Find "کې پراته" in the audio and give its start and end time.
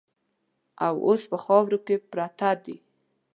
1.85-2.49